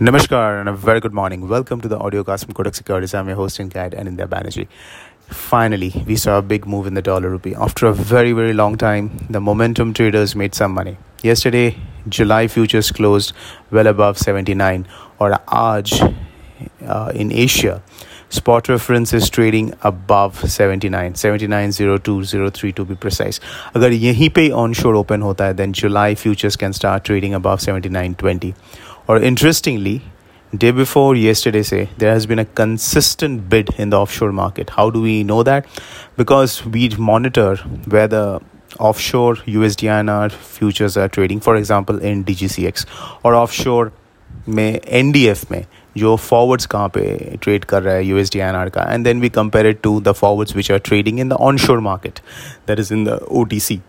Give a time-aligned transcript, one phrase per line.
[0.00, 1.46] Namaskar and a very good morning.
[1.46, 3.12] Welcome to the audiocast from Kotak Securities.
[3.12, 4.66] I'm your host and guide, Anindya Banerjee.
[5.26, 7.54] Finally, we saw a big move in the dollar rupee.
[7.54, 10.96] After a very, very long time, the momentum traders made some money.
[11.22, 11.76] Yesterday,
[12.08, 13.34] July futures closed
[13.70, 14.88] well above 79
[15.18, 16.16] or Arj
[16.86, 17.82] uh, in Asia.
[18.30, 23.38] Spot reference is trading above 79, 79.0203 to be precise.
[23.74, 28.54] If यहीं onshore open hota है, then July futures can start trading above 79.20
[29.09, 30.01] Or interestingly,
[30.57, 34.89] day before yesterday say there has been a consistent bid in the offshore market how
[34.89, 35.65] do we know that
[36.17, 37.55] because we monitor
[37.85, 38.39] where the
[38.79, 42.85] offshore USD futures are trading for example in DGCX
[43.23, 43.91] or offshore
[44.47, 45.65] में NDF में
[45.97, 49.81] जो forwards कहाँ पे trade कर रहा है USD का and then we compare it
[49.81, 52.21] to the forwards which are trading in the onshore market
[52.65, 53.81] that is in the OTC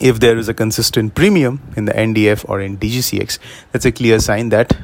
[0.00, 3.38] if there is a consistent premium in the NDF or in DGCX,
[3.70, 4.76] that's a clear sign that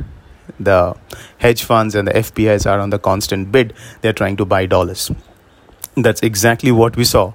[0.60, 0.96] the
[1.38, 3.74] hedge funds and the FPIs are on the constant bid.
[4.00, 5.10] They're trying to buy dollars.
[5.96, 7.32] That's exactly what we saw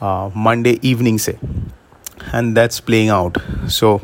[0.00, 1.38] uh, Monday evening, say,
[2.32, 3.36] and that's playing out.
[3.68, 4.00] So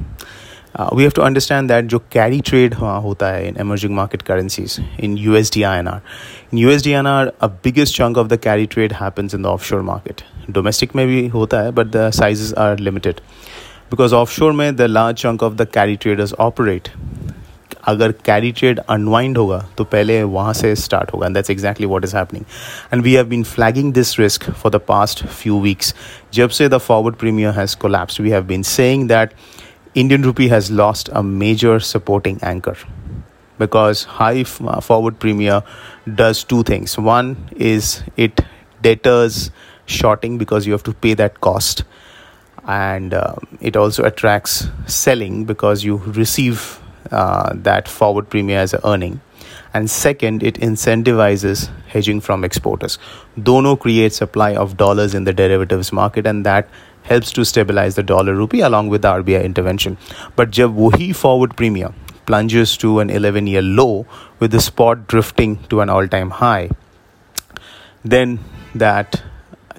[0.74, 4.24] uh, we have to understand that जो carry trade uh, होता है in emerging market
[4.24, 6.00] currencies in USD INR.
[6.50, 10.24] In USD INR, a biggest chunk of the carry trade happens in the offshore market.
[10.49, 13.19] Domestic में भी होता है but the size are limited
[13.91, 16.89] because offshore में the large chunk of the carry traders operate
[17.83, 22.05] अगर carry trade unwind होगा तो पहले वहाँ से स्टार्ट होगा and that's exactly what
[22.05, 22.45] is happening
[22.93, 25.93] and we have been flagging this risk for the past few weeks
[26.33, 29.33] जब से the forward premier has collapse we have been saying that
[29.95, 32.85] Indian rupee has lost a major supporting anchor
[33.59, 35.61] because high forward premier
[36.11, 38.41] does two things one is it
[38.81, 39.51] deters
[39.87, 41.83] shorting because you have to pay that cost.
[42.65, 46.79] And uh, it also attracts selling because you receive
[47.11, 49.21] uh, that forward premium as an earning.
[49.73, 52.99] And second it incentivizes hedging from exporters.
[53.41, 56.67] Dono creates supply of dollars in the derivatives market and that
[57.03, 59.97] helps to stabilize the dollar rupee along with the rbi intervention.
[60.35, 61.95] But jab wahi forward premium
[62.25, 64.05] plunges to an 11 year low
[64.39, 66.69] with the spot drifting to an all time high
[68.03, 68.39] then
[68.75, 69.21] that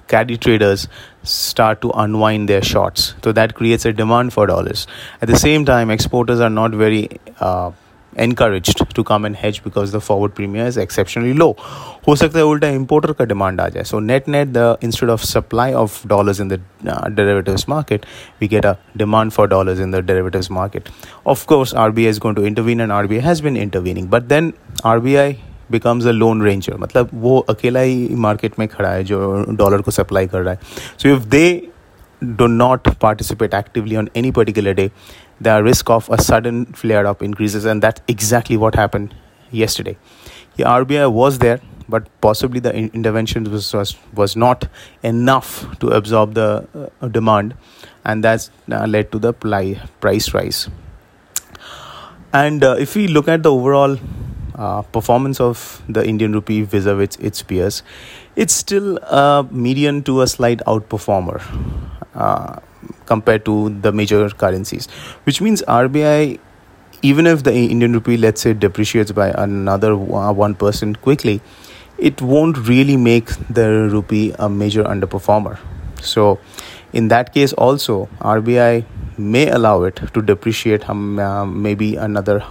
[0.09, 0.87] carry traders
[1.23, 3.13] start to unwind their shorts.
[3.23, 4.87] So that creates a demand for dollars.
[5.21, 7.07] At the same time, exporters are not very
[7.39, 7.71] uh,
[8.15, 11.55] encouraged to come and hedge because the forward premium is exceptionally low.
[12.07, 13.83] हो सकता है उल्टा importer का demand आ जाए.
[13.91, 18.07] So net net the instead of supply of dollars in the uh, derivatives market,
[18.39, 20.89] we get a demand for dollars in the derivatives market.
[21.35, 24.07] Of course, RBI is going to intervene and RBI has been intervening.
[24.17, 24.53] But then
[24.95, 25.27] RBI
[25.70, 29.90] becomes a lone ranger मतलब वो अकेला ही market में खड़ा है जो dollar को
[29.90, 30.58] supply कर रहा है
[31.02, 31.46] so if they
[32.40, 34.90] do not participate actively on any particular day
[35.46, 39.14] the risk of a sudden flare up increases and that's exactly what happened
[39.50, 39.96] yesterday
[40.56, 44.66] the rbi was there but possibly the intervention was, was, was not
[45.02, 46.66] enough to absorb the
[47.02, 47.54] uh, demand
[48.04, 50.68] and that's uh, led to the pli- price rise
[52.32, 53.98] and uh, if we look at the overall
[54.59, 57.81] uh, performance of the Indian rupee vis-a-vis its peers,
[58.35, 61.41] it's still a median to a slight outperformer.
[62.13, 62.59] Uh,
[63.05, 64.87] compared to the major currencies,
[65.23, 66.39] which means RBI,
[67.01, 71.41] even if the Indian rupee, let's say, depreciates by another 1% quickly,
[71.97, 75.57] it won't really make the rupee a major underperformer.
[76.01, 76.39] So,
[76.93, 78.85] in that case, also, RBI
[79.17, 82.43] may allow it to depreciate um, uh, maybe another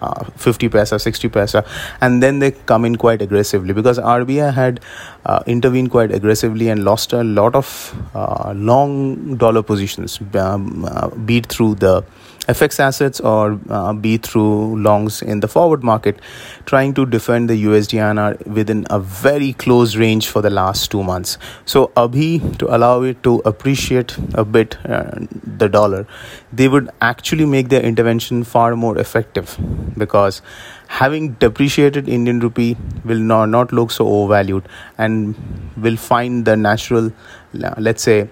[0.00, 1.64] uh, 50 paisa 60 paisa
[2.00, 3.72] and then they come in quite aggressively.
[3.72, 4.80] Because RBI had
[5.26, 11.08] uh, intervened quite aggressively and lost a lot of uh, long dollar positions um, uh,
[11.08, 12.04] beat through the
[12.48, 16.18] FX assets or uh, be through longs in the forward market,
[16.64, 21.02] trying to defend the USD INR within a very close range for the last two
[21.02, 21.36] months.
[21.66, 25.10] So, Abhi, to allow it to appreciate a bit uh,
[25.58, 26.06] the dollar,
[26.52, 29.56] they would actually make their intervention far more effective
[29.96, 30.40] because
[30.88, 35.34] having depreciated Indian rupee will not, not look so overvalued and
[35.76, 37.12] will find the natural,
[37.52, 38.28] let's say,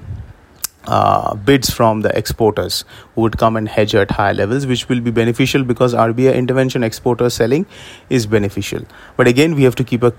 [0.87, 2.85] uh, bids from the exporters
[3.15, 7.31] would come and hedge at higher levels, which will be beneficial because RBI intervention exporter
[7.31, 7.67] selling
[8.11, 8.83] is beneficial.
[9.17, 10.12] But again, we have to keep a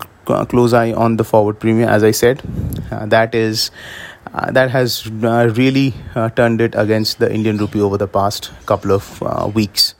[0.46, 1.90] close eye on the forward premium.
[1.90, 2.42] As I said,
[2.92, 3.72] uh, that is
[4.34, 8.52] uh, that has uh, really uh, turned it against the Indian rupee over the past
[8.66, 9.96] couple of uh, weeks.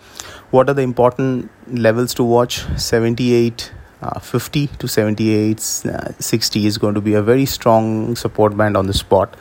[0.52, 2.66] What are the important levels to watch?
[2.78, 3.72] 78.
[4.00, 8.86] Uh, 50 to 78 60 is going to be a very strong support band on
[8.86, 9.36] the spot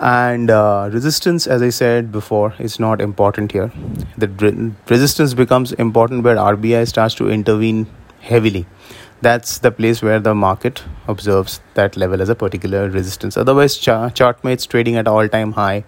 [0.00, 3.70] and uh, resistance as i said before is not important here
[4.18, 7.86] the re- resistance becomes important where rbi starts to intervene
[8.20, 8.66] heavily
[9.22, 13.88] that's the place where the market observes that level as a particular resistance otherwise ch-
[14.20, 15.84] chartmates trading at all time high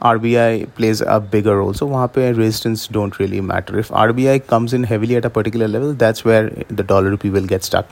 [0.00, 1.74] RBI plays a bigger role.
[1.74, 3.78] So wahan resistance don't really matter.
[3.78, 7.46] If RBI comes in heavily at a particular level, that's where the dollar rupee will
[7.46, 7.88] get stuck.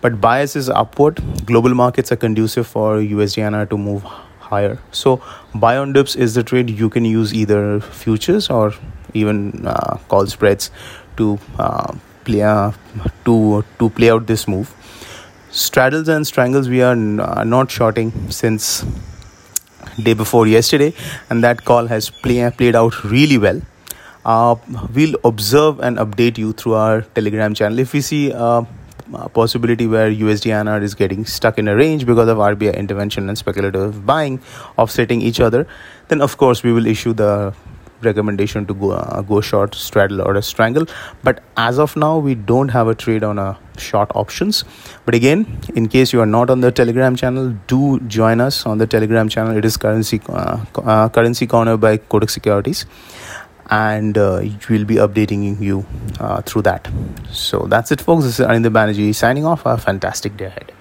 [0.00, 1.22] But bias is upward.
[1.46, 4.04] Global markets are conducive for USD to move
[4.50, 4.78] higher.
[4.92, 5.20] So
[5.54, 8.72] buy on dips is the trade you can use either futures or
[9.12, 10.70] even uh, call spreads
[11.16, 11.94] to uh,
[12.24, 12.72] play uh,
[13.24, 14.74] to to play out this move.
[15.50, 18.84] Straddles and strangles we are n- uh, not shorting since
[20.02, 20.92] day before yesterday,
[21.30, 23.60] and that call has play, played out really well.
[24.24, 24.56] Uh,
[24.94, 27.78] we'll observe and update you through our Telegram channel.
[27.78, 28.32] If we see
[29.12, 33.28] a possibility where USD INR is getting stuck in a range because of RBI intervention
[33.28, 34.40] and speculative buying
[34.78, 35.66] offsetting each other,
[36.08, 37.54] then of course we will issue the
[38.02, 40.86] recommendation to go uh, go short straddle or a strangle.
[41.22, 44.64] But as of now we don't have a trade on a short options.
[45.04, 48.78] But again in case you are not on the telegram channel do join us on
[48.78, 49.56] the telegram channel.
[49.56, 52.86] It is currency uh, uh, currency corner by kotak securities
[53.70, 55.86] and uh, we'll be updating you
[56.20, 56.88] uh, through that.
[57.30, 58.24] So that's it folks.
[58.24, 59.64] This is Anindya Banerjee signing off.
[59.66, 60.72] A fantastic day ahead